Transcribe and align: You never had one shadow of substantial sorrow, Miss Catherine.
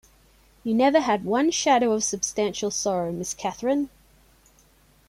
You 0.63 0.73
never 0.73 0.99
had 0.99 1.25
one 1.25 1.51
shadow 1.51 1.91
of 1.91 2.03
substantial 2.03 2.71
sorrow, 2.71 3.11
Miss 3.11 3.35
Catherine. 3.35 3.91